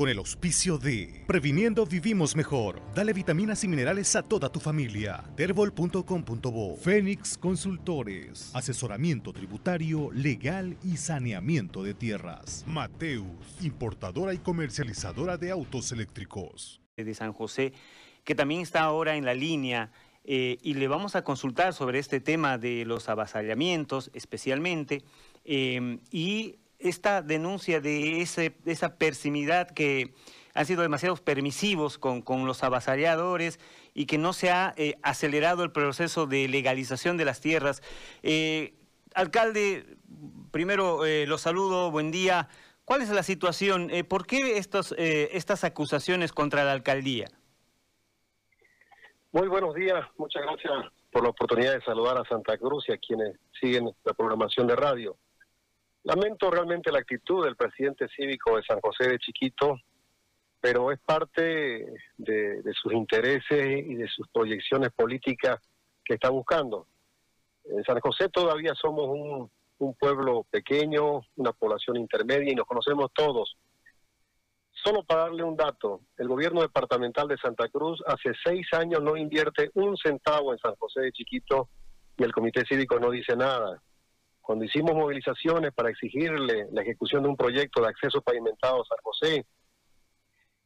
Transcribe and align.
con 0.00 0.08
el 0.08 0.16
auspicio 0.16 0.78
de 0.78 1.24
Previniendo 1.26 1.84
Vivimos 1.84 2.34
Mejor. 2.34 2.80
Dale 2.94 3.12
vitaminas 3.12 3.64
y 3.64 3.68
minerales 3.68 4.16
a 4.16 4.22
toda 4.22 4.50
tu 4.50 4.58
familia. 4.58 5.22
Terbol.com.bo 5.36 6.76
Fénix 6.76 7.36
Consultores. 7.36 8.50
Asesoramiento 8.54 9.34
tributario, 9.34 10.10
legal 10.10 10.78
y 10.82 10.96
saneamiento 10.96 11.82
de 11.82 11.92
tierras. 11.92 12.64
Mateus, 12.66 13.26
importadora 13.60 14.32
y 14.32 14.38
comercializadora 14.38 15.36
de 15.36 15.50
autos 15.50 15.92
eléctricos. 15.92 16.80
De 16.96 17.14
San 17.14 17.34
José, 17.34 17.74
que 18.24 18.34
también 18.34 18.62
está 18.62 18.80
ahora 18.80 19.16
en 19.16 19.26
la 19.26 19.34
línea. 19.34 19.92
Eh, 20.24 20.56
y 20.62 20.72
le 20.74 20.88
vamos 20.88 21.14
a 21.14 21.24
consultar 21.24 21.74
sobre 21.74 21.98
este 21.98 22.20
tema 22.20 22.56
de 22.56 22.86
los 22.86 23.10
avasallamientos 23.10 24.10
especialmente 24.14 25.02
eh, 25.44 25.98
y 26.10 26.56
esta 26.80 27.22
denuncia 27.22 27.80
de, 27.80 28.20
ese, 28.22 28.56
esa 28.64 28.96
persimidad 28.96 29.70
que 29.70 30.14
han 30.54 30.66
sido 30.66 30.82
demasiado 30.82 31.16
permisivos 31.16 31.98
con, 31.98 32.46
los 32.46 32.62
avasalladores 32.64 33.60
y 33.94 34.06
que 34.06 34.18
no 34.18 34.32
se 34.32 34.50
ha 34.50 34.74
eh, 34.76 34.96
acelerado 35.02 35.62
el 35.64 35.72
proceso 35.72 36.26
de 36.26 36.48
legalización 36.48 37.16
de 37.16 37.24
las 37.24 37.40
tierras. 37.40 37.82
Eh, 38.22 38.74
alcalde, 39.14 39.96
primero 40.50 41.06
eh, 41.06 41.26
los 41.26 41.42
saludo, 41.42 41.90
buen 41.90 42.10
día. 42.10 42.48
¿Cuál 42.84 43.02
es 43.02 43.10
la 43.10 43.22
situación? 43.22 43.90
¿Por 44.08 44.26
qué 44.26 44.58
estos, 44.58 44.92
estas 44.98 45.62
acusaciones 45.62 46.32
contra 46.32 46.64
la 46.64 46.72
alcaldía? 46.72 47.28
Muy 49.30 49.46
buenos 49.46 49.76
días, 49.76 50.04
muchas 50.18 50.42
gracias 50.42 50.72
por 51.12 51.22
la 51.22 51.28
oportunidad 51.28 51.74
de 51.74 51.82
saludar 51.82 52.18
a 52.18 52.24
Santa 52.24 52.58
Cruz 52.58 52.88
y 52.88 52.92
a 52.92 52.98
quienes 52.98 53.36
siguen 53.60 53.92
la 54.02 54.12
programación 54.12 54.66
de 54.66 54.74
radio. 54.74 55.16
Lamento 56.04 56.50
realmente 56.50 56.90
la 56.90 57.00
actitud 57.00 57.44
del 57.44 57.56
presidente 57.56 58.08
cívico 58.16 58.56
de 58.56 58.62
San 58.62 58.80
José 58.80 59.08
de 59.08 59.18
Chiquito, 59.18 59.78
pero 60.58 60.92
es 60.92 60.98
parte 61.00 61.86
de, 62.16 62.62
sus 62.80 62.92
intereses 62.92 63.86
y 63.86 63.94
de 63.94 64.08
sus 64.08 64.26
proyecciones 64.28 64.90
políticas 64.92 65.60
que 66.04 66.14
está 66.14 66.30
buscando. 66.30 66.86
En 67.64 67.84
San 67.84 68.00
José 68.00 68.30
todavía 68.30 68.72
somos 68.74 69.08
un, 69.08 69.50
pueblo 69.98 70.46
pequeño, 70.50 71.22
una 71.36 71.52
población 71.52 71.96
intermedia 71.96 72.52
y 72.52 72.54
nos 72.54 72.66
conocemos 72.66 73.10
todos. 73.14 73.56
Solo 74.72 75.02
para 75.04 75.22
darle 75.22 75.42
un 75.42 75.56
dato, 75.56 76.00
el 76.16 76.28
gobierno 76.28 76.62
departamental 76.62 77.28
de 77.28 77.38
Santa 77.38 77.68
Cruz 77.68 78.02
hace 78.06 78.32
seis 78.44 78.66
años 78.72 79.02
no 79.02 79.16
invierte 79.16 79.70
un 79.74 79.96
centavo 79.96 80.52
en 80.52 80.58
San 80.58 80.74
José 80.76 81.00
de 81.00 81.12
Chiquito 81.12 81.68
y 82.16 82.24
el 82.24 82.32
comité 82.32 82.64
cívico 82.66 82.98
no 82.98 83.10
dice 83.10 83.36
nada. 83.36 83.82
Cuando 84.40 84.64
hicimos 84.64 84.94
movilizaciones 84.94 85.72
para 85.72 85.90
exigirle 85.90 86.66
la 86.72 86.82
ejecución 86.82 87.22
de 87.22 87.28
un 87.28 87.36
proyecto 87.36 87.80
de 87.82 87.88
acceso 87.88 88.20
pavimentado 88.20 88.82
a 88.82 88.84
San 88.84 88.98
José, 89.02 89.46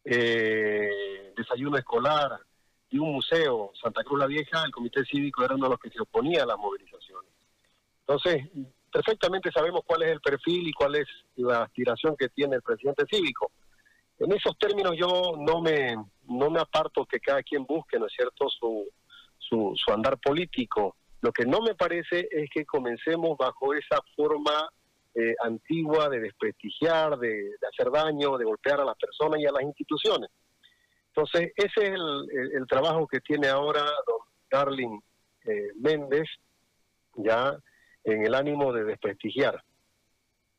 eh, 0.04 1.32
desayuno 1.36 1.76
escolar 1.76 2.38
y 2.90 2.98
un 2.98 3.12
museo, 3.12 3.72
Santa 3.80 4.04
Cruz 4.04 4.20
la 4.20 4.26
Vieja, 4.26 4.62
el 4.64 4.70
Comité 4.70 5.04
Cívico 5.04 5.44
era 5.44 5.54
uno 5.54 5.66
de 5.66 5.70
los 5.70 5.80
que 5.80 5.90
se 5.90 6.00
oponía 6.00 6.44
a 6.44 6.46
las 6.46 6.58
movilizaciones. 6.58 7.30
Entonces, 8.06 8.48
perfectamente 8.92 9.50
sabemos 9.50 9.80
cuál 9.84 10.02
es 10.02 10.10
el 10.12 10.20
perfil 10.20 10.68
y 10.68 10.72
cuál 10.72 10.94
es 10.96 11.08
la 11.36 11.62
aspiración 11.62 12.16
que 12.16 12.28
tiene 12.28 12.56
el 12.56 12.62
presidente 12.62 13.04
cívico. 13.10 13.50
En 14.18 14.32
esos 14.32 14.56
términos 14.58 14.94
yo 14.96 15.32
no 15.38 15.60
me, 15.60 15.96
no 16.28 16.50
me 16.50 16.60
aparto 16.60 17.04
que 17.04 17.18
cada 17.18 17.42
quien 17.42 17.64
busque, 17.64 17.98
¿no 17.98 18.06
es 18.06 18.12
cierto?, 18.12 18.48
su, 18.48 18.86
su, 19.38 19.72
su 19.74 19.92
andar 19.92 20.18
político. 20.18 20.96
Lo 21.24 21.32
que 21.32 21.46
no 21.46 21.62
me 21.62 21.74
parece 21.74 22.28
es 22.30 22.50
que 22.50 22.66
comencemos 22.66 23.38
bajo 23.38 23.72
esa 23.72 23.98
forma 24.14 24.68
eh, 25.14 25.34
antigua 25.42 26.10
de 26.10 26.20
desprestigiar, 26.20 27.18
de, 27.18 27.52
hacer 27.66 27.90
daño, 27.90 28.36
de 28.36 28.44
golpear 28.44 28.78
a 28.82 28.84
las 28.84 28.96
personas 28.98 29.40
y 29.40 29.46
a 29.46 29.52
las 29.52 29.62
instituciones. 29.62 30.28
Entonces, 31.08 31.50
ese 31.56 31.86
es 31.86 31.94
el, 31.94 32.66
trabajo 32.68 33.06
que 33.06 33.20
tiene 33.20 33.48
ahora 33.48 33.80
don 34.06 34.18
Darling 34.50 35.00
eh, 35.46 35.70
Méndez, 35.76 36.28
ya 37.14 37.56
en 38.04 38.26
el 38.26 38.34
ánimo 38.34 38.70
de 38.74 38.84
desprestigiar. 38.84 39.64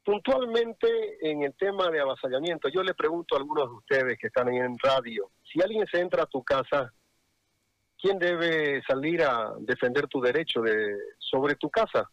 Puntualmente 0.03 0.87
en 1.29 1.43
el 1.43 1.53
tema 1.53 1.91
de 1.91 1.99
avasallamiento, 1.99 2.69
yo 2.69 2.81
le 2.81 2.95
pregunto 2.95 3.35
a 3.35 3.37
algunos 3.37 3.69
de 3.69 3.75
ustedes 3.75 4.17
que 4.17 4.27
están 4.27 4.47
ahí 4.47 4.57
en 4.57 4.79
radio, 4.79 5.29
si 5.43 5.61
alguien 5.61 5.85
se 5.91 5.99
entra 5.99 6.23
a 6.23 6.25
tu 6.25 6.43
casa 6.43 6.91
¿quién 8.05 8.19
debe 8.19 8.83
salir 8.83 9.23
a 9.23 9.55
defender 9.57 10.07
tu 10.07 10.21
derecho 10.21 10.61
de, 10.61 10.95
sobre 11.17 11.55
tu 11.55 11.71
casa? 11.71 12.07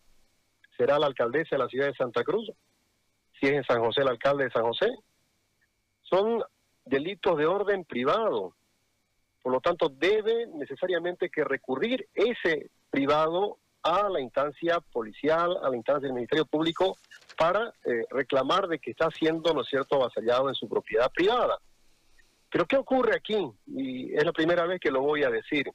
¿Será 0.74 0.98
la 0.98 1.04
alcaldesa 1.04 1.56
de 1.56 1.58
la 1.58 1.68
ciudad 1.68 1.88
de 1.88 1.94
Santa 1.94 2.24
Cruz? 2.24 2.50
Si 3.38 3.46
es 3.46 3.52
en 3.52 3.64
San 3.64 3.80
José 3.80 4.00
el 4.00 4.08
alcalde 4.08 4.44
de 4.44 4.50
San 4.52 4.62
José. 4.62 4.90
Son 6.00 6.42
delitos 6.86 7.36
de 7.36 7.44
orden 7.44 7.84
privado. 7.84 8.54
Por 9.42 9.52
lo 9.52 9.60
tanto, 9.60 9.90
debe 9.90 10.46
necesariamente 10.54 11.28
que 11.28 11.44
recurrir 11.44 12.08
ese 12.14 12.70
privado 12.88 13.58
a 13.82 14.08
la 14.08 14.20
instancia 14.20 14.80
policial, 14.80 15.58
a 15.62 15.68
la 15.68 15.76
instancia 15.76 16.06
del 16.06 16.14
Ministerio 16.14 16.46
Público, 16.46 16.96
para 17.36 17.70
eh, 17.84 18.06
reclamar 18.08 18.66
de 18.66 18.78
que 18.78 18.92
está 18.92 19.10
siendo, 19.10 19.52
¿no 19.52 19.60
es 19.60 19.68
cierto?, 19.68 19.96
avasallado 19.96 20.48
en 20.48 20.54
su 20.54 20.66
propiedad 20.66 21.12
privada. 21.12 21.58
Pero 22.50 22.66
¿qué 22.66 22.76
ocurre 22.76 23.16
aquí? 23.16 23.50
Y 23.66 24.14
es 24.14 24.24
la 24.24 24.32
primera 24.32 24.64
vez 24.66 24.80
que 24.80 24.90
lo 24.90 25.02
voy 25.02 25.24
a 25.24 25.30
decir. 25.30 25.70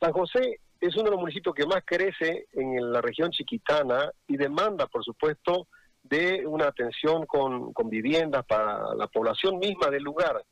San 0.00 0.12
José 0.12 0.60
es 0.80 0.94
uno 0.94 1.04
de 1.04 1.10
los 1.10 1.20
municipios 1.20 1.54
que 1.54 1.66
más 1.66 1.82
crece 1.84 2.46
en 2.52 2.92
la 2.92 3.00
región 3.00 3.30
chiquitana 3.30 4.10
y 4.26 4.36
demanda, 4.36 4.86
por 4.86 5.04
supuesto, 5.04 5.68
de 6.02 6.46
una 6.46 6.66
atención 6.68 7.26
con, 7.26 7.72
viviendas 7.84 8.44
para 8.46 8.94
la 8.94 9.06
población 9.06 9.58
misma 9.58 9.88
del 9.88 10.02
lugar. 10.02 10.44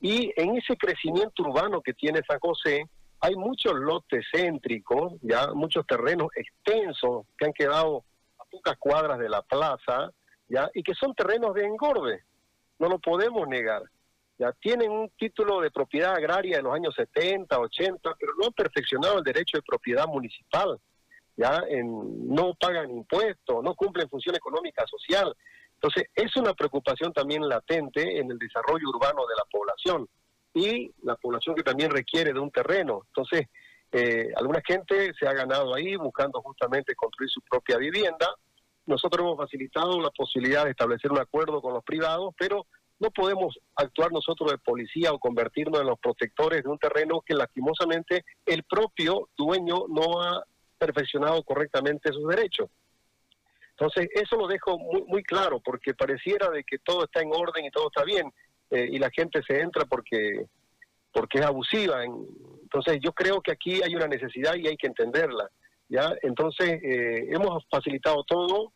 Y 0.00 0.32
en 0.36 0.56
ese 0.56 0.76
crecimiento 0.76 1.44
urbano 1.44 1.80
que 1.80 1.94
tiene 1.94 2.22
San 2.26 2.40
José, 2.40 2.84
hay 3.20 3.36
muchos 3.36 3.74
lotes 3.74 4.26
céntricos, 4.32 5.12
ya 5.22 5.52
muchos 5.54 5.86
terrenos 5.86 6.28
extensos 6.34 7.26
que 7.38 7.46
han 7.46 7.52
quedado 7.52 8.04
a 8.38 8.44
pocas 8.44 8.76
cuadras 8.78 9.18
de 9.18 9.28
la 9.28 9.42
plaza, 9.42 10.10
ya 10.48 10.68
y 10.74 10.82
que 10.82 10.94
son 10.94 11.14
terrenos 11.14 11.54
de 11.54 11.66
engorde 11.66 12.24
no 12.80 12.88
lo 12.88 12.98
podemos 12.98 13.46
negar. 13.46 13.82
Ya 14.40 14.52
tienen 14.52 14.90
un 14.90 15.10
título 15.18 15.60
de 15.60 15.70
propiedad 15.70 16.14
agraria 16.14 16.56
de 16.56 16.62
los 16.62 16.74
años 16.74 16.94
70, 16.94 17.58
80, 17.58 18.16
pero 18.18 18.32
no 18.38 18.46
han 18.46 18.52
perfeccionado 18.54 19.18
el 19.18 19.22
derecho 19.22 19.58
de 19.58 19.62
propiedad 19.62 20.06
municipal. 20.06 20.80
Ya 21.36 21.62
no 21.82 22.54
pagan 22.54 22.90
impuestos, 22.90 23.62
no 23.62 23.74
cumplen 23.74 24.08
función 24.08 24.34
económica 24.34 24.86
social. 24.86 25.36
Entonces, 25.74 26.04
es 26.14 26.34
una 26.36 26.54
preocupación 26.54 27.12
también 27.12 27.46
latente 27.46 28.18
en 28.18 28.30
el 28.30 28.38
desarrollo 28.38 28.88
urbano 28.88 29.26
de 29.26 29.34
la 29.36 29.44
población 29.52 30.08
y 30.54 30.90
la 31.02 31.16
población 31.16 31.54
que 31.54 31.62
también 31.62 31.90
requiere 31.90 32.32
de 32.32 32.40
un 32.40 32.50
terreno. 32.50 33.02
Entonces, 33.08 33.46
eh, 33.92 34.32
alguna 34.36 34.62
gente 34.66 35.12
se 35.20 35.28
ha 35.28 35.34
ganado 35.34 35.74
ahí 35.74 35.96
buscando 35.96 36.40
justamente 36.40 36.94
construir 36.94 37.28
su 37.28 37.42
propia 37.42 37.76
vivienda, 37.76 38.34
nosotros 38.86 39.20
hemos 39.20 39.36
facilitado 39.36 40.00
la 40.00 40.10
posibilidad 40.10 40.64
de 40.64 40.70
establecer 40.70 41.12
un 41.12 41.18
acuerdo 41.18 41.60
con 41.60 41.74
los 41.74 41.84
privados, 41.84 42.34
pero 42.38 42.66
no 43.00 43.10
podemos 43.10 43.58
actuar 43.74 44.12
nosotros 44.12 44.50
de 44.50 44.58
policía 44.58 45.12
o 45.12 45.18
convertirnos 45.18 45.80
en 45.80 45.86
los 45.86 45.98
protectores 45.98 46.62
de 46.62 46.68
un 46.68 46.78
terreno 46.78 47.22
que 47.22 47.34
lastimosamente 47.34 48.24
el 48.44 48.62
propio 48.64 49.28
dueño 49.36 49.86
no 49.88 50.22
ha 50.22 50.44
perfeccionado 50.78 51.42
correctamente 51.42 52.12
sus 52.12 52.28
derechos. 52.28 52.68
Entonces, 53.70 54.08
eso 54.12 54.36
lo 54.36 54.46
dejo 54.46 54.78
muy, 54.78 55.02
muy 55.04 55.22
claro, 55.22 55.60
porque 55.60 55.94
pareciera 55.94 56.50
de 56.50 56.62
que 56.64 56.78
todo 56.78 57.04
está 57.04 57.22
en 57.22 57.30
orden 57.32 57.64
y 57.64 57.70
todo 57.70 57.88
está 57.88 58.04
bien, 58.04 58.30
eh, 58.70 58.86
y 58.90 58.98
la 58.98 59.10
gente 59.10 59.40
se 59.42 59.58
entra 59.58 59.86
porque, 59.86 60.44
porque 61.10 61.38
es 61.38 61.46
abusiva. 61.46 62.04
Entonces, 62.04 62.98
yo 63.02 63.12
creo 63.12 63.40
que 63.40 63.52
aquí 63.52 63.82
hay 63.82 63.94
una 63.94 64.06
necesidad 64.06 64.54
y 64.56 64.68
hay 64.68 64.76
que 64.76 64.86
entenderla. 64.86 65.50
¿ya? 65.88 66.14
Entonces, 66.22 66.78
eh, 66.82 67.28
hemos 67.30 67.64
facilitado 67.70 68.22
todo, 68.24 68.74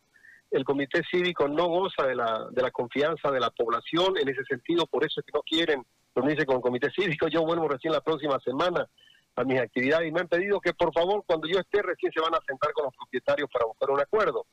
el 0.54 0.65
comité 0.65 1.03
cívico 1.10 1.48
no 1.48 1.66
goza 1.66 2.06
de 2.06 2.15
la, 2.15 2.47
de 2.50 2.62
la 2.62 2.70
confianza 2.70 3.31
de 3.31 3.41
la 3.41 3.50
población 3.50 4.16
en 4.16 4.28
ese 4.28 4.44
sentido, 4.44 4.87
por 4.87 5.04
eso 5.04 5.21
es 5.21 5.27
que 5.27 5.33
no 5.34 5.42
quieren 5.42 5.84
reunirse 6.15 6.47
con 6.47 6.56
el 6.56 6.62
comité 6.62 6.91
cívico. 6.92 7.27
Yo 7.27 7.45
vuelvo 7.45 7.66
recién 7.66 7.92
la 7.92 8.01
próxima 8.01 8.39
semana 8.41 8.89
a 9.34 9.42
mis 9.42 9.60
actividades 9.60 10.09
y 10.09 10.12
me 10.12 10.21
han 10.21 10.28
pedido 10.28 10.60
que 10.60 10.72
por 10.72 10.92
favor 10.92 11.24
cuando 11.27 11.48
yo 11.48 11.59
esté 11.59 11.83
recién 11.83 12.12
se 12.12 12.21
van 12.21 12.34
a 12.34 12.41
sentar 12.47 12.72
con 12.72 12.84
los 12.84 12.95
propietarios 12.95 13.51
para 13.53 13.66
buscar 13.66 13.91
un 13.91 14.01
acuerdo. 14.01 14.47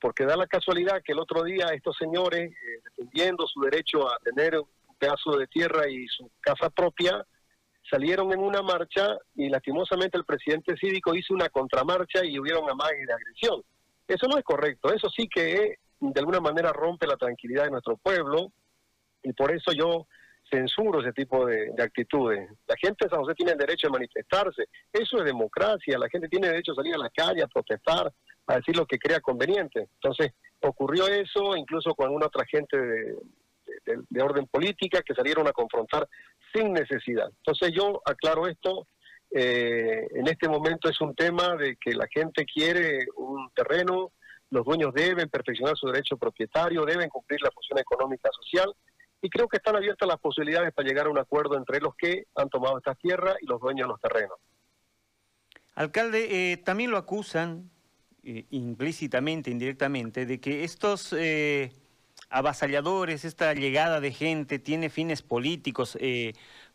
Porque 0.00 0.24
da 0.24 0.36
la 0.36 0.46
casualidad 0.46 1.02
que 1.04 1.12
el 1.12 1.18
otro 1.18 1.42
día 1.42 1.66
estos 1.72 1.96
señores, 1.96 2.52
eh, 2.52 2.80
defendiendo 2.84 3.44
su 3.48 3.60
derecho 3.62 4.08
a 4.08 4.18
tener 4.18 4.58
un 4.58 4.96
pedazo 4.96 5.36
de 5.36 5.48
tierra 5.48 5.88
y 5.88 6.06
su 6.06 6.30
casa 6.40 6.70
propia, 6.70 7.26
salieron 7.90 8.32
en 8.32 8.38
una 8.38 8.62
marcha 8.62 9.18
y 9.34 9.48
lastimosamente 9.48 10.16
el 10.18 10.24
presidente 10.24 10.76
cívico 10.76 11.16
hizo 11.16 11.34
una 11.34 11.48
contramarcha 11.48 12.24
y 12.24 12.38
hubieron 12.38 12.70
amagues 12.70 13.08
de 13.08 13.12
agresión. 13.12 13.62
Eso 14.14 14.26
no 14.28 14.38
es 14.38 14.44
correcto, 14.44 14.92
eso 14.92 15.08
sí 15.08 15.28
que 15.28 15.76
de 16.00 16.20
alguna 16.20 16.40
manera 16.40 16.72
rompe 16.72 17.06
la 17.06 17.16
tranquilidad 17.16 17.64
de 17.64 17.70
nuestro 17.70 17.96
pueblo 17.96 18.52
y 19.22 19.32
por 19.32 19.52
eso 19.52 19.72
yo 19.72 20.06
censuro 20.50 21.00
ese 21.00 21.12
tipo 21.12 21.46
de, 21.46 21.72
actitudes. 21.78 22.50
La 22.66 22.74
gente 22.76 23.04
de 23.04 23.10
San 23.10 23.20
José 23.20 23.34
tiene 23.34 23.54
derecho 23.54 23.86
de 23.86 23.92
manifestarse, 23.92 24.64
eso 24.92 25.18
es 25.18 25.24
democracia, 25.24 25.98
la 25.98 26.08
gente 26.08 26.28
tiene 26.28 26.48
derecho 26.48 26.72
a 26.72 26.76
salir 26.76 26.94
a 26.94 26.98
la 26.98 27.10
calle, 27.10 27.42
a 27.42 27.46
protestar, 27.46 28.12
a 28.46 28.56
decir 28.56 28.76
lo 28.76 28.84
que 28.84 28.98
crea 28.98 29.20
conveniente. 29.20 29.88
Entonces, 29.94 30.32
ocurrió 30.60 31.06
eso 31.06 31.56
incluso 31.56 31.94
con 31.94 32.12
una 32.12 32.26
otra 32.26 32.44
gente 32.44 32.76
de, 32.76 33.16
de 33.86 34.22
orden 34.22 34.46
política 34.46 35.00
que 35.02 35.14
salieron 35.14 35.46
a 35.48 35.52
confrontar 35.52 36.06
sin 36.52 36.72
necesidad. 36.72 37.30
Entonces 37.38 37.70
yo 37.74 38.02
aclaro 38.04 38.46
esto, 38.46 38.86
eh, 39.34 40.06
en 40.14 40.28
este 40.28 40.48
momento 40.48 40.88
es 40.88 41.00
un 41.00 41.14
tema 41.14 41.56
de 41.56 41.76
que 41.76 41.94
la 41.94 42.06
gente 42.08 42.44
quiere 42.44 43.06
un 43.16 43.50
terreno, 43.54 44.12
los 44.50 44.64
dueños 44.64 44.92
deben 44.92 45.28
perfeccionar 45.30 45.76
su 45.76 45.86
derecho 45.86 46.16
propietario, 46.16 46.84
deben 46.84 47.08
cumplir 47.08 47.40
la 47.42 47.50
función 47.50 47.78
económica 47.78 48.28
social 48.32 48.74
y 49.22 49.30
creo 49.30 49.48
que 49.48 49.56
están 49.56 49.76
abiertas 49.76 50.06
las 50.06 50.18
posibilidades 50.18 50.74
para 50.74 50.88
llegar 50.88 51.06
a 51.06 51.10
un 51.10 51.18
acuerdo 51.18 51.56
entre 51.56 51.80
los 51.80 51.94
que 51.94 52.24
han 52.34 52.50
tomado 52.50 52.76
estas 52.76 52.98
tierras 52.98 53.36
y 53.40 53.46
los 53.46 53.60
dueños 53.60 53.86
de 53.86 53.92
los 53.92 54.00
terrenos. 54.00 54.36
Alcalde, 55.74 56.52
eh, 56.52 56.56
también 56.58 56.90
lo 56.90 56.98
acusan 56.98 57.70
eh, 58.24 58.44
implícitamente, 58.50 59.50
indirectamente, 59.50 60.26
de 60.26 60.40
que 60.40 60.64
estos 60.64 61.14
eh, 61.16 61.72
avasalladores, 62.28 63.24
esta 63.24 63.54
llegada 63.54 64.00
de 64.00 64.12
gente, 64.12 64.58
tiene 64.58 64.90
fines 64.90 65.22
políticos 65.22 65.96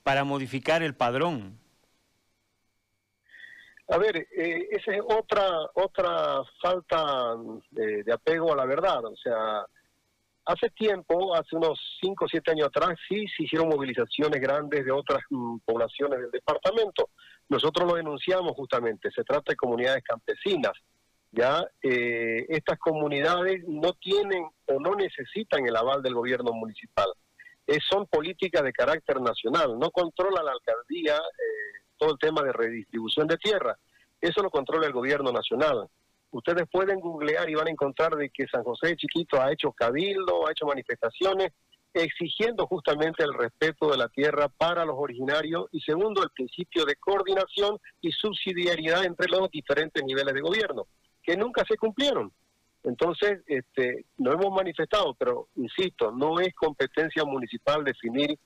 para 0.04 0.24
modificar 0.24 0.82
el 0.82 0.96
padrón. 0.96 1.60
A 3.90 3.98
ver, 3.98 4.28
esa 4.32 4.92
es 4.94 5.02
otra 5.02 5.48
otra 5.74 6.42
falta 6.62 7.36
de, 7.72 8.12
apego 8.12 8.54
a 8.54 8.58
la 8.58 8.66
verdad. 8.66 9.06
O 9.06 9.16
sea, 9.16 9.66
Hace 10.48 10.70
tiempo, 10.70 11.36
hace 11.36 11.58
unos 11.58 11.78
5 12.00 12.24
o 12.24 12.28
7 12.30 12.52
años 12.52 12.68
atrás, 12.68 12.98
sí 13.10 13.26
se 13.36 13.44
hicieron 13.44 13.68
movilizaciones 13.68 14.40
grandes 14.40 14.86
de 14.86 14.94
otras 14.94 15.22
mm, 15.30 15.58
poblaciones 15.66 16.22
del 16.22 16.32
departamento. 16.32 17.10
Nosotros 17.50 17.86
lo 17.86 17.98
denunciamos 17.98 18.54
justamente, 18.54 19.12
se 19.12 19.26
trata 19.26 19.52
de 19.52 19.58
comunidades 19.58 20.06
campesinas. 20.06 20.72
Ya 21.34 21.66
eh, 21.84 22.46
estas 22.48 22.80
comunidades 22.80 23.62
no 23.68 23.92
tienen 23.92 24.48
o 24.68 24.80
no 24.80 24.96
necesitan 24.96 25.68
el 25.68 25.76
aval 25.76 26.02
del 26.02 26.14
gobierno 26.14 26.54
municipal. 26.54 27.08
son 27.90 28.08
políticas 28.08 28.64
de 28.64 28.72
carácter 28.72 29.20
nacional, 29.20 29.78
no 29.78 29.92
controla 29.92 30.42
la 30.44 30.54
alcaldía 30.54 31.18
eh, 31.18 31.87
todo 31.98 32.12
el 32.12 32.20
tema 32.20 32.42
de 32.44 32.54
redistribución 32.54 33.28
de 33.28 33.38
tierra. 33.38 33.78
Eso 34.22 34.42
lo 34.42 34.50
controla 34.50 34.88
el 34.88 34.94
gobierno 34.94 35.32
nacional 35.32 35.88
ustedes 36.32 36.68
pueden 36.72 37.00
googlear 37.00 37.50
y 37.50 37.56
van 37.56 37.68
a 37.68 37.72
encontrar 37.72 38.16
de 38.16 38.30
que 38.30 38.48
San 38.48 38.64
José 38.64 38.88
de 38.88 38.98
Chiquito 38.98 39.42
ha 39.42 39.52
hecho 39.52 39.72
cabildo, 39.72 40.48
ha 40.48 40.52
hecho 40.52 40.66
manifestaciones 40.66 41.52
exigiendo 41.94 42.68
justamente 42.68 43.24
el 43.24 43.34
respeto 43.34 43.90
de 43.90 43.98
la 43.98 44.08
tierra 44.10 44.50
para 44.50 44.86
los 44.86 44.96
originarios 44.98 45.66
y 45.72 45.80
segundo 45.82 46.22
el 46.22 46.30
principio 46.30 46.86
de 46.86 46.96
coordinación 46.96 47.80
y 48.02 48.12
subsidiariedad 48.12 49.04
entre 49.04 49.28
los 49.30 49.50
diferentes 49.50 50.04
niveles 50.04 50.34
de 50.34 50.42
gobierno, 50.42 50.86
que 51.24 51.36
nunca 51.36 51.64
se 51.68 51.76
cumplieron. 51.76 52.32
Entonces, 52.84 53.42
este, 53.48 54.06
nos 54.18 54.36
hemos 54.36 54.54
manifestado, 54.54 55.16
pero 55.16 55.48
insisto, 55.56 56.12
no 56.12 56.40
es 56.40 56.54
competencia 56.54 57.24
municipal 57.26 57.84
definir 57.84 58.38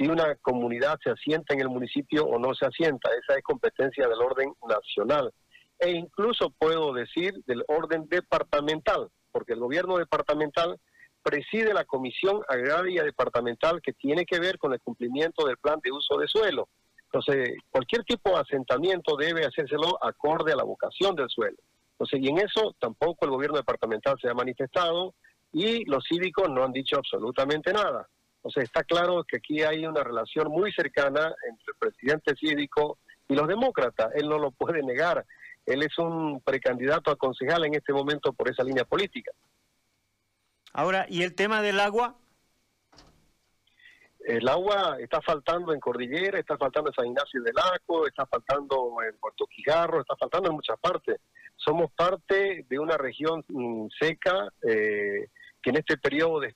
si 0.00 0.08
una 0.08 0.34
comunidad 0.36 0.98
se 1.04 1.10
asienta 1.10 1.52
en 1.52 1.60
el 1.60 1.68
municipio 1.68 2.24
o 2.24 2.38
no 2.38 2.54
se 2.54 2.64
asienta, 2.64 3.10
esa 3.10 3.36
es 3.36 3.42
competencia 3.42 4.08
del 4.08 4.20
orden 4.22 4.54
nacional 4.66 5.30
e 5.78 5.90
incluso 5.90 6.50
puedo 6.50 6.92
decir 6.92 7.34
del 7.46 7.64
orden 7.68 8.06
departamental, 8.08 9.08
porque 9.30 9.52
el 9.52 9.60
gobierno 9.60 9.98
departamental 9.98 10.78
preside 11.22 11.74
la 11.74 11.84
Comisión 11.84 12.40
Agraria 12.48 13.02
Departamental 13.02 13.80
que 13.82 13.92
tiene 13.92 14.24
que 14.24 14.40
ver 14.40 14.58
con 14.58 14.72
el 14.72 14.80
cumplimiento 14.80 15.46
del 15.46 15.58
plan 15.58 15.80
de 15.82 15.92
uso 15.92 16.18
de 16.18 16.28
suelo. 16.28 16.68
Entonces, 17.12 17.56
cualquier 17.70 18.04
tipo 18.04 18.30
de 18.30 18.40
asentamiento 18.40 19.16
debe 19.16 19.44
hacérselo 19.44 20.02
acorde 20.02 20.52
a 20.52 20.56
la 20.56 20.64
vocación 20.64 21.14
del 21.16 21.28
suelo. 21.28 21.56
Entonces, 21.92 22.20
y 22.22 22.28
en 22.28 22.38
eso 22.38 22.74
tampoco 22.78 23.26
el 23.26 23.32
gobierno 23.32 23.56
departamental 23.56 24.16
se 24.20 24.30
ha 24.30 24.34
manifestado 24.34 25.14
y 25.52 25.84
los 25.84 26.04
cívicos 26.08 26.48
no 26.48 26.64
han 26.64 26.72
dicho 26.72 26.96
absolutamente 26.96 27.72
nada. 27.72 28.06
Entonces, 28.42 28.64
está 28.64 28.82
claro 28.84 29.22
que 29.24 29.36
aquí 29.36 29.62
hay 29.62 29.84
una 29.84 30.02
relación 30.02 30.48
muy 30.48 30.72
cercana 30.72 31.34
entre 31.46 31.64
el 31.66 31.78
presidente 31.78 32.34
cívico 32.36 32.98
y 33.28 33.34
los 33.34 33.46
demócratas. 33.46 34.12
Él 34.14 34.30
no 34.30 34.38
lo 34.38 34.50
puede 34.50 34.82
negar. 34.82 35.26
Él 35.66 35.82
es 35.82 35.98
un 35.98 36.40
precandidato 36.40 37.10
a 37.10 37.16
concejal 37.16 37.66
en 37.66 37.74
este 37.74 37.92
momento 37.92 38.32
por 38.32 38.48
esa 38.50 38.64
línea 38.64 38.84
política. 38.84 39.30
Ahora, 40.72 41.04
¿y 41.08 41.22
el 41.22 41.34
tema 41.34 41.60
del 41.60 41.80
agua? 41.80 42.16
El 44.20 44.48
agua 44.48 44.96
está 45.00 45.20
faltando 45.20 45.74
en 45.74 45.80
Cordillera, 45.80 46.38
está 46.38 46.56
faltando 46.56 46.90
en 46.90 46.94
San 46.94 47.06
Ignacio 47.06 47.42
del 47.42 47.54
Lago, 47.54 48.06
está 48.06 48.24
faltando 48.26 48.96
en 49.06 49.16
Puerto 49.18 49.46
Quijarro, 49.46 50.00
está 50.00 50.16
faltando 50.16 50.48
en 50.48 50.54
muchas 50.54 50.78
partes. 50.78 51.20
Somos 51.56 51.90
parte 51.92 52.64
de 52.68 52.78
una 52.78 52.96
región 52.96 53.44
mm, 53.48 53.88
seca 53.98 54.48
eh, 54.62 55.28
que 55.62 55.70
en 55.70 55.76
este 55.76 55.96
periodo 55.98 56.40
de, 56.40 56.54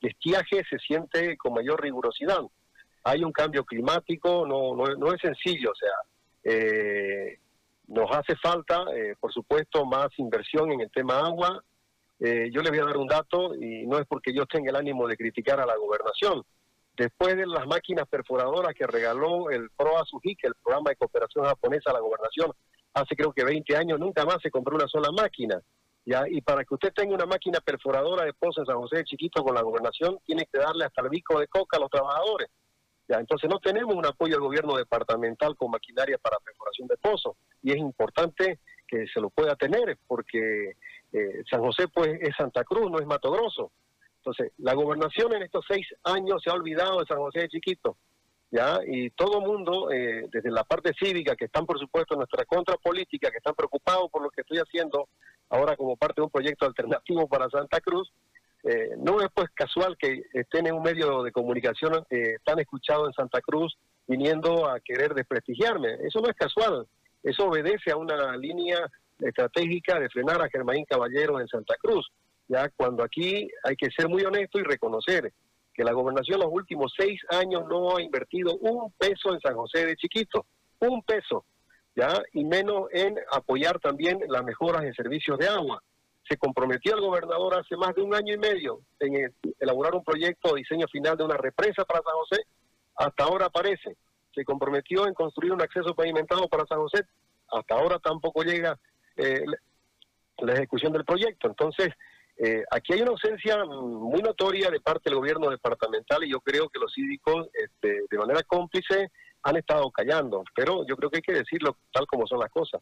estiaje 0.00 0.62
se 0.68 0.78
siente 0.78 1.36
con 1.36 1.54
mayor 1.54 1.82
rigurosidad. 1.82 2.40
Hay 3.04 3.22
un 3.22 3.32
cambio 3.32 3.64
climático, 3.64 4.46
no, 4.46 4.74
no, 4.74 5.12
es 5.12 5.20
sencillo, 5.20 5.70
o 5.70 5.74
sea, 5.74 5.90
eh, 6.44 7.38
nos 7.88 8.10
hace 8.10 8.34
falta, 8.36 8.84
eh, 8.94 9.14
por 9.20 9.32
supuesto, 9.32 9.84
más 9.84 10.08
inversión 10.18 10.72
en 10.72 10.80
el 10.80 10.90
tema 10.90 11.20
agua. 11.20 11.62
Eh, 12.20 12.50
yo 12.52 12.62
les 12.62 12.70
voy 12.70 12.80
a 12.80 12.84
dar 12.84 12.96
un 12.96 13.06
dato 13.06 13.54
y 13.54 13.86
no 13.86 13.98
es 13.98 14.06
porque 14.06 14.32
yo 14.32 14.46
tenga 14.46 14.70
el 14.70 14.76
ánimo 14.76 15.06
de 15.06 15.16
criticar 15.16 15.60
a 15.60 15.66
la 15.66 15.76
gobernación. 15.76 16.42
Después 16.96 17.36
de 17.36 17.46
las 17.46 17.66
máquinas 17.66 18.06
perforadoras 18.08 18.72
que 18.74 18.86
regaló 18.86 19.50
el 19.50 19.68
PROA 19.70 20.04
el 20.22 20.54
programa 20.62 20.90
de 20.90 20.96
cooperación 20.96 21.44
japonesa 21.44 21.90
a 21.90 21.94
la 21.94 22.00
gobernación, 22.00 22.52
hace 22.94 23.16
creo 23.16 23.32
que 23.32 23.44
20 23.44 23.76
años, 23.76 23.98
nunca 23.98 24.24
más 24.24 24.38
se 24.40 24.50
compró 24.50 24.76
una 24.76 24.86
sola 24.86 25.10
máquina. 25.10 25.60
¿Ya? 26.04 26.24
Y 26.28 26.40
para 26.40 26.64
que 26.64 26.74
usted 26.74 26.92
tenga 26.92 27.14
una 27.14 27.26
máquina 27.26 27.60
perforadora 27.60 28.24
de 28.24 28.32
pozo 28.32 28.60
en 28.60 28.66
San 28.66 28.76
José 28.76 28.98
de 28.98 29.04
Chiquito 29.04 29.42
con 29.42 29.54
la 29.54 29.62
gobernación, 29.62 30.18
tiene 30.24 30.46
que 30.50 30.58
darle 30.58 30.84
hasta 30.84 31.02
el 31.02 31.08
bico 31.08 31.38
de 31.38 31.48
coca 31.48 31.76
a 31.76 31.80
los 31.80 31.90
trabajadores. 31.90 32.48
¿ya? 33.08 33.18
Entonces 33.18 33.48
no 33.50 33.58
tenemos 33.58 33.94
un 33.94 34.06
apoyo 34.06 34.34
del 34.34 34.42
gobierno 34.42 34.76
departamental 34.76 35.56
con 35.56 35.70
maquinaria 35.70 36.18
para 36.18 36.38
perforación 36.38 36.88
de 36.88 36.96
pozos 36.96 37.36
y 37.62 37.72
es 37.72 37.78
importante 37.78 38.60
que 38.86 39.06
se 39.06 39.20
lo 39.20 39.30
pueda 39.30 39.56
tener 39.56 39.98
porque 40.06 40.76
eh, 41.12 41.42
San 41.50 41.60
José 41.60 41.88
pues 41.88 42.10
es 42.20 42.34
Santa 42.36 42.64
Cruz, 42.64 42.90
no 42.90 42.98
es 42.98 43.06
Mato 43.06 43.30
Grosso. 43.30 43.70
Entonces, 44.18 44.52
la 44.58 44.72
gobernación 44.72 45.34
en 45.34 45.42
estos 45.42 45.64
seis 45.68 45.86
años 46.02 46.40
se 46.42 46.50
ha 46.50 46.54
olvidado 46.54 47.00
de 47.00 47.06
San 47.06 47.18
José 47.18 47.40
de 47.40 47.48
Chiquito, 47.48 47.98
¿ya? 48.54 48.78
Y 48.86 49.10
todo 49.10 49.40
mundo, 49.40 49.90
eh, 49.90 50.28
desde 50.30 50.50
la 50.50 50.62
parte 50.62 50.92
cívica, 50.96 51.34
que 51.34 51.46
están 51.46 51.66
por 51.66 51.78
supuesto 51.80 52.14
en 52.14 52.18
nuestra 52.18 52.44
contrapolítica, 52.44 53.30
que 53.30 53.38
están 53.38 53.54
preocupados 53.54 54.08
por 54.12 54.22
lo 54.22 54.30
que 54.30 54.42
estoy 54.42 54.58
haciendo 54.58 55.08
ahora 55.50 55.76
como 55.76 55.96
parte 55.96 56.20
de 56.20 56.26
un 56.26 56.30
proyecto 56.30 56.64
alternativo 56.64 57.26
para 57.26 57.50
Santa 57.50 57.80
Cruz, 57.80 58.12
eh, 58.62 58.90
no 58.96 59.20
es 59.20 59.26
pues 59.34 59.50
casual 59.54 59.96
que 59.98 60.22
estén 60.32 60.68
en 60.68 60.74
un 60.74 60.82
medio 60.82 61.24
de 61.24 61.32
comunicación 61.32 62.06
tan 62.44 62.60
escuchado 62.60 63.06
en 63.06 63.12
Santa 63.12 63.40
Cruz 63.40 63.76
viniendo 64.06 64.68
a 64.68 64.78
querer 64.78 65.14
desprestigiarme. 65.14 65.94
Eso 66.06 66.20
no 66.20 66.30
es 66.30 66.36
casual. 66.36 66.86
Eso 67.22 67.48
obedece 67.48 67.90
a 67.90 67.96
una 67.96 68.36
línea 68.36 68.78
estratégica 69.18 69.98
de 69.98 70.08
frenar 70.08 70.40
a 70.40 70.48
Germain 70.48 70.84
Caballero 70.84 71.40
en 71.40 71.48
Santa 71.48 71.74
Cruz. 71.80 72.08
Ya 72.46 72.68
cuando 72.70 73.02
aquí 73.02 73.48
hay 73.64 73.76
que 73.76 73.90
ser 73.90 74.08
muy 74.08 74.22
honesto 74.22 74.60
y 74.60 74.62
reconocer 74.62 75.32
que 75.74 75.84
la 75.84 75.92
gobernación 75.92 76.40
los 76.40 76.50
últimos 76.50 76.92
seis 76.96 77.20
años 77.30 77.64
no 77.68 77.96
ha 77.96 78.02
invertido 78.02 78.56
un 78.56 78.92
peso 78.92 79.34
en 79.34 79.40
San 79.40 79.54
José 79.54 79.86
de 79.86 79.96
Chiquito, 79.96 80.46
un 80.80 81.02
peso, 81.02 81.44
ya 81.96 82.22
y 82.32 82.44
menos 82.44 82.88
en 82.92 83.16
apoyar 83.32 83.80
también 83.80 84.20
las 84.28 84.44
mejoras 84.44 84.84
en 84.84 84.94
servicios 84.94 85.38
de 85.38 85.48
agua. 85.48 85.82
Se 86.28 86.36
comprometió 86.36 86.94
el 86.94 87.00
gobernador 87.00 87.54
hace 87.58 87.76
más 87.76 87.94
de 87.94 88.02
un 88.02 88.14
año 88.14 88.34
y 88.34 88.38
medio 88.38 88.80
en 89.00 89.34
elaborar 89.60 89.94
un 89.94 90.04
proyecto 90.04 90.54
de 90.54 90.60
diseño 90.60 90.86
final 90.88 91.16
de 91.16 91.24
una 91.24 91.36
represa 91.36 91.84
para 91.84 92.02
San 92.02 92.14
José. 92.14 92.46
Hasta 92.96 93.24
ahora 93.24 93.46
aparece 93.46 93.96
se 94.34 94.44
comprometió 94.44 95.06
en 95.06 95.14
construir 95.14 95.52
un 95.52 95.62
acceso 95.62 95.94
pavimentado 95.94 96.48
para 96.48 96.66
San 96.66 96.78
José, 96.78 97.04
hasta 97.48 97.74
ahora 97.74 97.98
tampoco 97.98 98.42
llega 98.42 98.78
eh, 99.16 99.44
la 100.38 100.52
ejecución 100.54 100.92
del 100.92 101.04
proyecto. 101.04 101.48
Entonces, 101.48 101.90
eh, 102.36 102.64
aquí 102.70 102.92
hay 102.92 103.02
una 103.02 103.12
ausencia 103.12 103.64
muy 103.64 104.20
notoria 104.22 104.70
de 104.70 104.80
parte 104.80 105.10
del 105.10 105.18
gobierno 105.18 105.50
departamental 105.50 106.24
y 106.24 106.30
yo 106.30 106.40
creo 106.40 106.68
que 106.68 106.80
los 106.80 106.92
cívicos, 106.92 107.48
este, 107.52 108.04
de 108.10 108.18
manera 108.18 108.42
cómplice, 108.42 109.10
han 109.42 109.56
estado 109.56 109.90
callando, 109.90 110.42
pero 110.54 110.86
yo 110.86 110.96
creo 110.96 111.10
que 111.10 111.18
hay 111.18 111.22
que 111.22 111.32
decirlo 111.32 111.76
tal 111.92 112.06
como 112.06 112.26
son 112.26 112.40
las 112.40 112.50
cosas. 112.50 112.80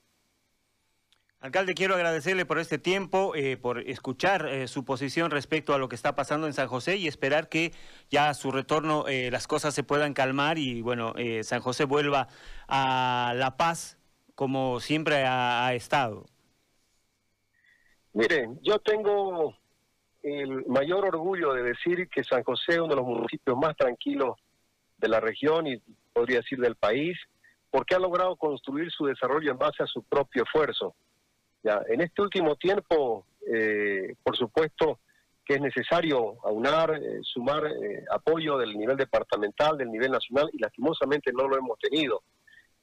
Alcalde, 1.43 1.75
quiero 1.75 1.97
agradecerle 1.97 2.47
por 2.47 2.61
este 2.61 2.79
tiempo, 2.79 3.35
eh, 3.35 3.57
por 3.57 3.81
escuchar 3.81 4.47
eh, 4.47 4.69
su 4.69 4.85
posición 4.85 5.33
respecto 5.33 5.75
a 5.75 5.79
lo 5.79 5.89
que 5.89 5.97
está 5.97 6.15
pasando 6.15 6.47
en 6.47 6.53
San 6.53 6.69
José 6.69 6.99
y 6.99 7.09
esperar 7.09 7.49
que 7.49 7.73
ya 8.11 8.29
a 8.29 8.35
su 8.35 8.53
retorno 8.53 9.09
eh, 9.09 9.29
las 9.33 9.49
cosas 9.49 9.75
se 9.75 9.83
puedan 9.83 10.15
calmar 10.15 10.57
y 10.59 10.83
bueno, 10.83 11.15
San 11.43 11.61
José 11.61 11.85
vuelva 11.85 12.29
a 12.69 13.33
la 13.35 13.57
paz 13.57 13.99
como 14.37 14.79
siempre 14.79 15.25
ha, 15.27 15.75
estado. 15.75 16.27
Miren, 18.15 18.59
yo 18.63 18.79
tengo 18.79 19.57
el 20.23 20.67
mayor 20.67 21.07
orgullo 21.07 21.55
de 21.55 21.63
decir 21.63 22.09
que 22.09 22.23
San 22.23 22.43
José 22.45 22.73
es 22.73 22.79
uno 22.79 22.89
de 22.89 22.97
los 22.97 23.07
municipios 23.07 23.57
más 23.57 23.77
tranquilos 23.77 24.37
de 24.99 25.09
la 25.09 25.21
región 25.21 25.67
y 25.67 25.81
podría 26.13 26.39
decir 26.39 26.59
del 26.59 26.77
país, 26.77 27.19
porque 27.71 27.95
ha 27.95 27.99
logrado 27.99 28.37
construir 28.37 28.91
su 28.91 29.07
desarrollo 29.07 29.51
en 29.51 29.59
base 29.59 29.83
a 29.83 29.87
su 29.87 30.03
propio 30.03 30.45
esfuerzo. 30.45 30.95
Ya, 31.63 31.81
en 31.89 32.03
este 32.03 32.23
último 32.23 32.57
tiempo, 32.57 33.27
eh, 33.47 34.15
por 34.23 34.37
supuesto, 34.37 34.99
que 35.45 35.55
es 35.55 35.61
necesario 35.61 36.37
aunar, 36.45 36.95
eh, 36.95 37.21
sumar 37.23 37.67
eh, 37.67 38.05
apoyo 38.11 38.59
del 38.59 38.77
nivel 38.77 38.97
departamental, 38.97 39.79
del 39.79 39.91
nivel 39.91 40.13
nacional, 40.13 40.51
y 40.53 40.59
lastimosamente 40.59 41.33
no 41.33 41.49
lo 41.49 41.57
hemos 41.57 41.79
tenido. 41.79 42.23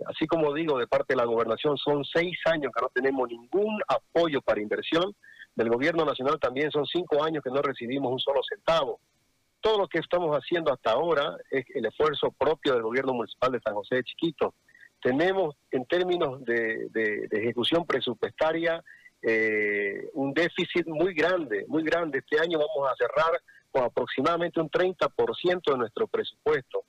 Así 0.06 0.27
como 0.27 0.53
digo, 0.53 0.77
de 0.77 0.88
parte 0.88 1.13
de 1.13 1.18
la 1.18 1.25
gobernación, 1.25 1.77
son 1.77 2.03
seis 2.06 2.38
años 2.46 2.72
que 2.75 2.82
no 2.82 2.89
tenemos 2.94 3.27
ningún 3.29 3.79
apoyo 3.88 4.41
para 4.41 4.62
inversión. 4.62 5.15
Del 5.56 5.70
gobierno 5.70 6.06
nacional 6.06 6.39
también 6.39 6.72
son 6.72 6.86
cinco 6.86 7.24
años 7.24 7.44
que 7.44 7.50
no 7.50 7.62
recibimos 7.62 8.12
un 8.12 8.20
solo 8.20 8.41
centavo. 8.48 9.00
Todo 9.62 9.79
lo 9.79 9.88
que 9.88 10.00
estamos 10.00 10.34
haciendo 10.36 10.72
hasta 10.72 10.91
ahora 10.91 11.36
es 11.51 11.65
el 11.75 11.86
esfuerzo 11.86 12.32
propio 12.32 12.74
del 12.74 12.84
gobierno 12.84 13.13
municipal 13.13 13.51
de 13.51 13.60
San 13.60 13.74
José 13.74 13.96
de 13.96 14.03
Chiquito. 14.03 14.53
Tenemos 15.01 15.56
en 15.72 15.86
términos 15.86 16.44
de, 16.46 16.89
ejecución 17.32 17.86
presupuestaria 17.86 18.82
eh, 19.22 20.10
un 20.13 20.34
déficit 20.34 20.88
muy 20.88 21.13
grande, 21.13 21.65
muy 21.68 21.84
grande. 21.84 22.20
Este 22.20 22.39
año 22.39 22.58
vamos 22.58 22.89
a 22.89 22.96
cerrar 22.96 23.41
con 23.70 23.84
aproximadamente 23.84 24.62
un 24.62 24.70
30% 24.70 25.72
de 25.72 25.77
nuestro 25.77 26.08
presupuesto. 26.08 26.84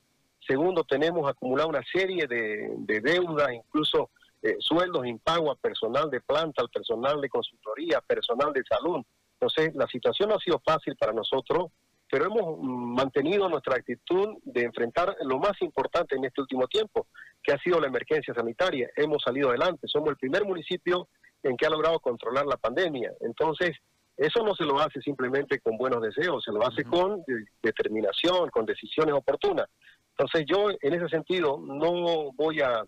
Segundo, 0.51 0.83
tenemos 0.83 1.31
acumulado 1.31 1.69
una 1.69 1.85
serie 1.93 2.27
de, 2.27 3.01
deudas, 3.01 3.53
incluso 3.53 4.11
eh, 4.43 4.57
sueldos 4.59 5.07
impago 5.07 5.53
a 5.53 5.55
personal 5.55 6.11
de 6.11 6.21
planta, 6.21 6.61
al 6.61 6.69
personal 6.71 7.21
de 7.21 7.29
consultoría, 7.29 8.01
personal 8.01 8.53
de 8.53 8.65
salud. 8.65 9.01
Entonces, 9.35 9.73
la 9.77 9.87
situación 9.87 10.29
no 10.29 10.35
ha 10.35 10.41
sido 10.41 10.61
fácil 10.67 10.97
para 10.97 11.13
nosotros, 11.13 11.71
pero 12.11 12.25
hemos 12.25 12.59
mantenido 12.61 13.49
nuestra 13.49 13.77
actitud 13.77 14.39
de 14.43 14.65
enfrentar 14.65 15.17
lo 15.23 15.39
más 15.39 15.53
importante 15.63 16.17
en 16.17 16.25
este 16.25 16.41
último 16.41 16.67
tiempo, 16.67 17.07
que 17.45 17.53
ha 17.53 17.59
sido 17.59 17.79
la 17.79 17.87
emergencia 17.87 18.35
sanitaria. 18.35 18.91
Hemos 18.97 19.23
salido 19.23 19.51
adelante, 19.51 19.87
somos 19.87 20.09
el 20.09 20.17
primer 20.17 20.45
municipio 20.45 21.07
en 21.45 21.57
que 21.57 21.67
ha 21.67 21.71
logrado 21.71 22.01
controlar 22.01 22.45
la 22.47 22.57
pandemia. 22.57 23.13
Entonces, 23.21 23.77
eso 24.17 24.45
no 24.45 24.57
se 24.57 24.65
lo 24.65 24.81
hace 24.81 25.01
simplemente 25.01 25.61
con 25.61 25.79
buenos 25.79 26.03
deseos, 26.03 26.43
se 26.45 26.51
lo 26.51 26.67
hace 26.67 26.83
con 26.85 27.23
determinación, 27.63 28.51
con 28.51 28.67
decisiones 28.67 29.15
oportunas. 29.15 29.69
Entonces, 30.17 30.45
yo 30.47 30.69
en 30.81 30.95
ese 30.95 31.09
sentido 31.09 31.59
no 31.59 32.33
voy 32.33 32.61
a 32.61 32.85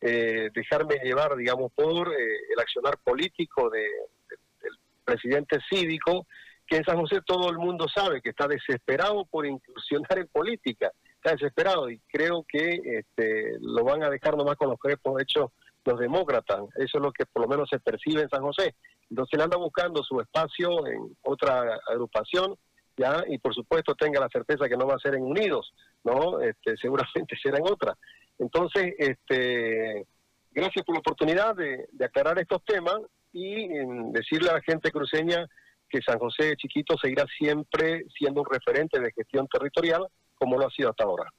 eh, 0.00 0.48
dejarme 0.54 0.96
llevar, 1.02 1.36
digamos, 1.36 1.72
por 1.72 2.08
eh, 2.08 2.36
el 2.52 2.60
accionar 2.60 2.98
político 3.04 3.68
de, 3.68 3.80
del 3.80 4.78
presidente 5.04 5.58
cívico, 5.70 6.26
que 6.66 6.78
en 6.78 6.84
San 6.84 6.98
José 6.98 7.20
todo 7.26 7.50
el 7.50 7.58
mundo 7.58 7.86
sabe 7.94 8.22
que 8.22 8.30
está 8.30 8.46
desesperado 8.46 9.24
por 9.26 9.44
incursionar 9.44 10.18
en 10.18 10.28
política, 10.28 10.90
está 11.16 11.32
desesperado 11.32 11.90
y 11.90 12.00
creo 12.08 12.46
que 12.48 12.80
este, 12.84 13.58
lo 13.60 13.84
van 13.84 14.02
a 14.02 14.08
dejar 14.08 14.36
nomás 14.36 14.56
con 14.56 14.70
los 14.70 14.78
crepos 14.78 15.20
hechos 15.20 15.50
los 15.84 15.98
demócratas. 15.98 16.60
Eso 16.76 16.98
es 16.98 17.02
lo 17.02 17.12
que 17.12 17.26
por 17.26 17.42
lo 17.42 17.48
menos 17.48 17.68
se 17.68 17.78
percibe 17.78 18.22
en 18.22 18.28
San 18.28 18.42
José. 18.42 18.74
Entonces 19.08 19.34
él 19.34 19.42
anda 19.42 19.56
buscando 19.56 20.02
su 20.02 20.20
espacio 20.20 20.86
en 20.86 21.16
otra 21.22 21.80
agrupación, 21.88 22.56
ya, 23.00 23.24
y 23.28 23.38
por 23.38 23.54
supuesto 23.54 23.94
tenga 23.94 24.20
la 24.20 24.28
certeza 24.28 24.68
que 24.68 24.76
no 24.76 24.86
va 24.86 24.94
a 24.94 24.98
ser 24.98 25.14
en 25.14 25.22
Unidos, 25.22 25.72
¿no? 26.04 26.40
Este, 26.40 26.76
seguramente 26.76 27.36
será 27.42 27.58
en 27.58 27.64
otra. 27.64 27.96
Entonces, 28.38 28.94
este, 28.98 30.06
gracias 30.50 30.84
por 30.84 30.94
la 30.94 31.00
oportunidad 31.00 31.54
de, 31.54 31.86
aclarar 32.04 32.38
estos 32.38 32.62
temas 32.64 32.98
y 33.32 33.68
decirle 34.12 34.50
a 34.50 34.54
la 34.54 34.62
gente 34.62 34.90
cruceña 34.90 35.46
que 35.88 36.00
San 36.02 36.18
José 36.18 36.44
de 36.44 36.56
Chiquito 36.56 36.96
seguirá 36.98 37.24
siempre 37.38 38.04
siendo 38.16 38.42
un 38.42 38.46
referente 38.50 39.00
de 39.00 39.12
gestión 39.12 39.48
territorial 39.48 40.06
como 40.34 40.58
lo 40.58 40.66
ha 40.66 40.70
sido 40.70 40.90
hasta 40.90 41.04
ahora. 41.04 41.30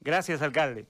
Gracias, 0.00 0.42
alcalde. 0.42 0.86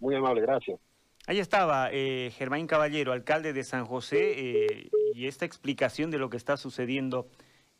Muy 0.00 0.14
amable, 0.14 0.42
gracias. 0.42 0.80
Ahí 1.26 1.38
estaba 1.38 1.90
eh, 1.92 2.32
Germán 2.36 2.66
Caballero, 2.66 3.12
alcalde 3.12 3.52
de 3.52 3.62
San 3.62 3.84
José, 3.86 4.32
eh, 4.36 4.90
y 5.14 5.28
esta 5.28 5.44
explicación 5.44 6.10
de 6.10 6.18
lo 6.18 6.30
que 6.30 6.36
está 6.36 6.56
sucediendo 6.56 7.28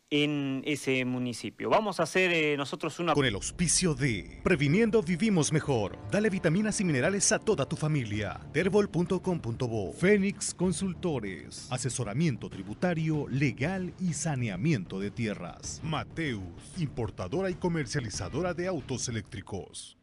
en 0.09 0.61
ese 0.65 1.03
municipio. 1.05 1.69
Vamos 1.69 1.99
a 1.99 2.03
hacer 2.03 2.31
eh, 2.31 2.55
nosotros 2.57 2.99
una... 2.99 3.13
Con 3.13 3.25
el 3.25 3.35
auspicio 3.35 3.95
de 3.95 4.39
Previniendo 4.43 5.01
Vivimos 5.01 5.51
Mejor. 5.51 5.97
Dale 6.11 6.29
vitaminas 6.29 6.79
y 6.81 6.83
minerales 6.83 7.31
a 7.31 7.39
toda 7.39 7.67
tu 7.67 7.75
familia. 7.75 8.39
Terbol.com.bo 8.53 9.93
Fénix 9.93 10.53
Consultores. 10.53 11.67
Asesoramiento 11.71 12.49
tributario, 12.49 13.27
legal 13.29 13.93
y 13.99 14.13
saneamiento 14.13 14.99
de 14.99 15.11
tierras. 15.11 15.81
Mateus, 15.83 16.43
importadora 16.77 17.49
y 17.49 17.55
comercializadora 17.55 18.53
de 18.53 18.67
autos 18.67 19.07
eléctricos. 19.09 19.97